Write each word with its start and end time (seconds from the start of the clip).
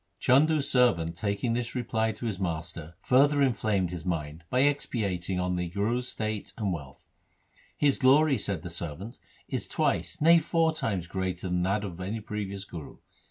1 0.17 0.17
Chandu's 0.47 0.67
servant 0.67 1.15
taking 1.15 1.53
this 1.53 1.75
reply 1.75 2.11
to 2.11 2.25
his 2.25 2.39
master 2.39 2.95
further 3.03 3.39
inflamed 3.39 3.91
his 3.91 4.03
mind 4.03 4.43
by 4.49 4.61
expatiating 4.63 5.39
on 5.39 5.57
the 5.57 5.67
Guru's 5.69 6.07
state 6.07 6.53
and 6.57 6.73
wealth.' 6.73 7.05
His 7.77 7.99
glory,' 7.99 8.39
said 8.39 8.63
the 8.63 8.71
ser 8.71 8.95
vant,' 8.95 9.19
is 9.47 9.67
twice, 9.67 10.19
nay 10.19 10.39
four 10.39 10.73
times 10.73 11.05
greater 11.05 11.49
than 11.49 11.61
that 11.61 11.83
of 11.83 12.01
any 12.01 12.19
previous 12.19 12.63
Guru. 12.65 12.97